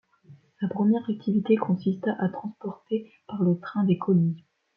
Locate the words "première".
0.67-1.07